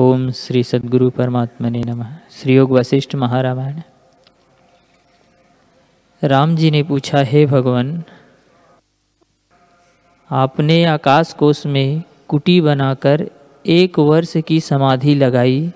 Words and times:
ओम 0.00 0.30
श्री 0.30 0.62
सद्गुरु 0.62 1.10
परमात्मा 1.10 1.68
ने 1.68 1.80
नमः। 1.80 2.10
श्री 2.30 2.54
योग 2.54 2.70
वशिष्ठ 2.72 3.14
महारामायण। 3.14 3.80
राम 6.22 6.56
जी 6.56 6.70
ने 6.70 6.82
पूछा, 6.82 7.22
हे 7.22 7.44
भगवान, 7.46 8.02
आपने 10.30 10.84
आकाश 10.84 11.32
कोष 11.32 11.64
में 11.66 12.02
कुटी 12.28 12.60
बनाकर 12.60 13.26
एक 13.66 13.98
वर्ष 13.98 14.36
की 14.48 14.60
समाधि 14.60 15.14
लगाई 15.14 15.72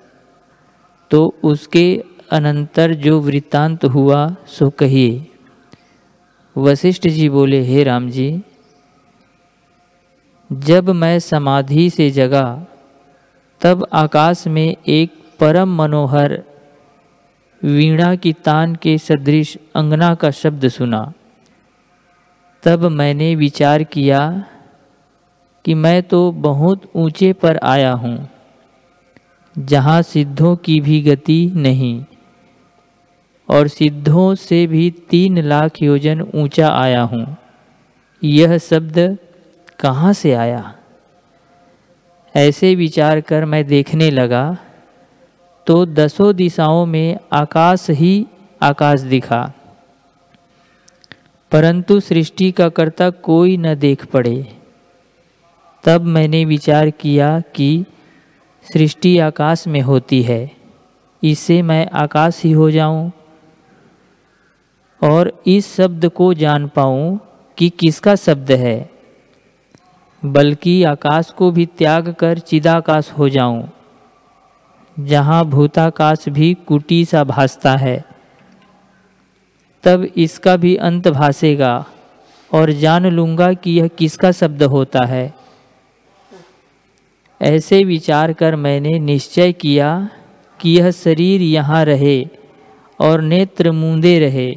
तो 1.10 1.34
उसके 1.44 1.86
अनंतर 2.30 2.94
जो 2.94 3.20
वृत्तांत 3.20 3.84
हुआ, 3.84 4.36
सो 4.48 4.70
कहिए। 4.70 5.26
वशिष्ठ 6.56 7.08
जी 7.08 7.28
बोले, 7.28 7.60
हे 7.62 7.84
राम 7.84 8.10
जी, 8.10 8.42
जब 10.50 10.90
मैं 10.90 11.18
समाधि 11.18 11.90
से 11.90 12.10
जगा 12.10 12.46
तब 13.64 13.86
आकाश 13.92 14.46
में 14.46 14.76
एक 14.88 15.12
परम 15.40 15.74
मनोहर 15.76 16.32
वीणा 17.62 18.14
की 18.14 18.32
तान 18.44 18.74
के 18.74 18.96
सदृश 18.98 19.56
अंगना 19.76 20.14
का 20.14 20.30
शब्द 20.30 20.68
सुना। 20.68 21.00
तब 22.62 22.84
मैंने 22.90 23.34
विचार 23.34 23.82
किया 23.84 24.20
कि 25.64 25.74
मैं 25.74 26.02
तो 26.02 26.20
बहुत 26.42 26.90
ऊँचे 26.96 27.32
पर 27.32 27.58
आया 27.64 27.92
हूँ, 27.94 28.28
जहाँ 29.56 30.00
सिद्धों 30.02 30.54
की 30.56 30.80
भी 30.80 31.00
गति 31.02 31.40
नहीं, 31.56 32.04
और 33.48 33.68
सिद्धों 33.68 34.34
से 34.34 34.66
भी 34.66 34.90
तीन 35.10 35.42
लाख 35.42 35.82
योजन 35.82 36.20
ऊँचा 36.34 36.68
आया 36.68 37.02
हूँ। 37.02 37.26
यह 38.22 38.58
शब्द 38.60 39.18
कहाँ 39.80 40.12
से 40.12 40.32
आया? 40.34 40.74
ऐसे 42.34 42.74
विचार 42.74 43.20
कर 43.20 43.44
मैं 43.44 43.64
देखने 43.66 44.10
लगा 44.10 44.56
तो 45.66 45.84
दसों 45.86 46.34
दिशाओं 46.36 46.84
में 46.86 47.18
आकाश 47.32 47.86
ही 47.90 48.26
आकाश 48.62 49.00
दिखा। 49.00 49.40
परंतु 51.52 51.98
सृष्टि 52.00 52.50
का 52.52 52.68
कर्ता 52.68 53.10
कोई 53.10 53.56
न 53.56 53.74
देख 53.74 54.04
पड़े। 54.06 54.36
तब 55.84 56.04
मैंने 56.04 56.44
विचार 56.44 56.90
किया 56.90 57.28
कि 57.54 57.84
सृष्टि 58.66 59.18
आकाश 59.18 59.66
में 59.66 59.80
होती 59.80 60.22
है, 60.22 60.50
इससे 61.22 61.60
मैं 61.62 61.86
आकाश 61.94 62.40
ही 62.44 62.52
हो 62.52 62.70
जाऊँ 62.70 63.10
और 65.02 65.32
इस 65.46 65.74
शब्द 65.76 66.08
को 66.08 66.32
जान 66.34 66.66
पाऊँ 66.68 67.18
कि 67.58 67.68
किसका 67.70 68.14
शब्द 68.16 68.52
है। 68.52 68.93
बल्कि 70.24 70.82
आकाश 70.84 71.30
को 71.30 71.50
भी 71.50 71.66
त्याग 71.78 72.08
कर 72.12 72.38
चिदाकाश 72.38 73.10
हो 73.10 73.28
जाऊँ। 73.28 73.68
जहाँ 74.96 75.44
भूताकाश 75.44 76.28
भी 76.28 76.52
कुटी 76.66 77.04
सा 77.04 77.24
भासता 77.24 77.76
है, 77.76 78.04
तब 79.84 80.06
इसका 80.16 80.56
भी 80.56 80.74
अंत 80.76 81.08
भासेगा 81.08 81.84
और 82.50 82.70
जान 82.72 83.06
लूँगा 83.06 83.52
कि 83.52 83.70
यह 83.70 83.88
किसका 83.88 84.30
शब्द 84.32 84.62
होता 84.62 85.04
है। 85.06 85.32
ऐसे 87.40 87.82
विचार 87.84 88.32
कर 88.32 88.56
मैंने 88.56 88.98
निश्चय 88.98 89.52
किया 89.52 90.08
कि 90.60 90.70
यह 90.70 90.90
शरीर 90.90 91.42
यहाँ 91.42 91.84
रहे 91.84 92.22
और 93.00 93.20
नेत्र 93.22 93.72
मूंदे 93.72 94.18
रहे। 94.18 94.52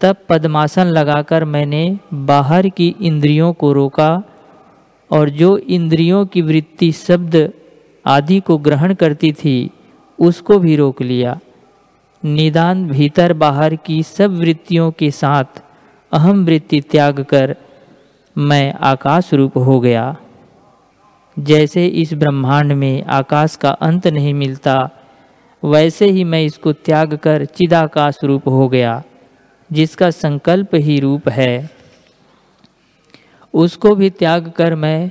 तब 0.00 0.16
पद्मासन 0.28 0.86
लगाकर 0.88 1.44
मैंने 1.44 1.98
बाहर 2.14 2.68
की 2.68 2.94
इंद्रियों 3.00 3.52
को 3.52 3.72
रोका 3.72 4.10
और 5.10 5.30
जो 5.30 5.58
इंद्रियों 5.58 6.26
की 6.26 6.42
वृत्ति, 6.42 6.92
शब्द 6.92 7.52
आदि 8.06 8.40
को 8.40 8.58
ग्रहण 8.58 8.94
करती 8.94 9.32
थी, 9.32 9.70
उसको 10.20 10.58
भी 10.58 10.76
रोक 10.76 11.02
लिया। 11.02 11.38
निदान 12.24 12.86
भीतर 12.86 13.32
बाहर 13.32 13.76
की 13.76 14.02
सब 14.02 14.38
वृत्तियों 14.38 14.90
के 14.90 15.10
साथ 15.10 15.62
अहम 16.12 16.44
वृत्ति 16.44 16.80
त्याग 16.80 17.20
कर 17.20 17.56
मैं 18.38 18.72
आकाश 18.72 19.34
रूप 19.34 19.56
हो 19.56 19.80
गया। 19.80 20.16
जैसे 21.38 21.86
इस 21.86 22.14
ब्रह्मांड 22.14 22.72
में 22.72 23.04
आकाश 23.04 23.56
का 23.56 23.70
अंत 23.70 24.06
नहीं 24.06 24.34
मिलता, 24.34 24.90
वैसे 25.64 26.06
ही 26.06 26.24
मैं 26.24 26.42
इसको 26.42 26.72
त्याग 26.72 27.14
कर 27.14 27.44
चिदाकाश 27.44 28.18
रूप 28.24 28.48
हो 28.48 28.68
गया, 28.68 29.02
जिसका 29.72 30.10
संकल्प 30.10 30.74
ही 30.74 31.00
रूप 31.00 31.28
है। 31.28 31.75
उसको 33.56 33.94
भी 33.94 34.10
त्याग 34.10 34.50
कर 34.50 34.74
मैं 34.74 35.10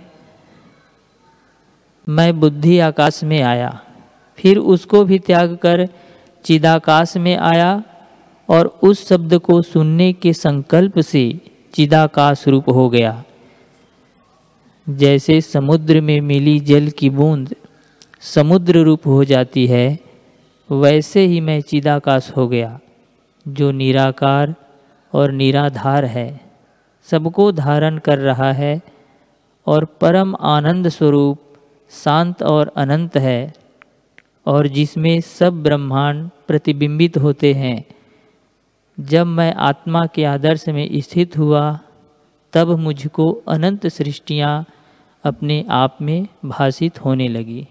मैं 2.07 2.39
बुद्धि 2.39 2.79
आकाश 2.79 3.23
में 3.23 3.41
आया। 3.41 3.81
फिर 4.37 4.57
उसको 4.57 5.03
भी 5.03 5.19
त्याग 5.19 5.55
कर 5.55 5.87
चिदाकाश 6.45 7.17
में 7.17 7.37
आया 7.37 7.83
और 8.49 8.79
उस 8.83 9.07
शब्द 9.09 9.37
को 9.37 9.61
सुनने 9.61 10.13
के 10.13 10.33
संकल्प 10.33 10.99
से 10.99 11.41
चिदाकाश 11.73 12.47
रूप 12.47 12.69
हो 12.69 12.89
गया। 12.89 13.23
जैसे 14.89 15.41
समुद्र 15.41 16.01
में 16.01 16.21
मिली 16.21 16.59
जल 16.59 16.89
की 16.89 17.09
बूंद 17.09 17.55
समुद्र 18.21 18.79
रूप 18.79 19.07
हो 19.07 19.23
जाती 19.23 19.67
है, 19.67 19.99
वैसे 20.71 21.25
ही 21.25 21.41
मैं 21.41 21.61
चिदाकाश 21.61 22.31
हो 22.37 22.47
गया, 22.47 22.79
जो 23.47 23.71
निराकार 23.71 24.55
और 25.13 25.31
निराधार 25.31 26.05
है। 26.05 26.44
सबको 27.11 27.51
धारण 27.51 27.97
कर 27.97 28.17
रहा 28.17 28.51
है 28.51 28.81
और 29.67 29.85
परम 29.85 30.35
आनंद 30.35 30.89
स्वरूप 30.89 31.41
शांत 31.89 32.43
और 32.43 32.71
अनंत 32.75 33.17
है 33.17 33.53
और 34.45 34.67
जिसमें 34.67 35.21
सब 35.21 35.63
ब्रह्मांड 35.63 36.29
प्रतिबिंबित 36.47 37.17
होते 37.17 37.53
हैं। 37.53 37.85
जब 38.99 39.25
मैं 39.25 39.53
आत्मा 39.53 40.05
के 40.05 40.25
आदर्श 40.25 40.69
में 40.69 40.89
स्थित 41.01 41.37
हुआ, 41.37 41.79
तब 42.53 42.67
मुझको 42.67 43.31
अनंत 43.47 43.87
सृष्टियाँ 43.87 44.65
अपने 45.23 45.65
आप 45.69 45.97
में 46.01 46.27
भाषित 46.45 47.05
होने 47.05 47.27
लगी। 47.27 47.67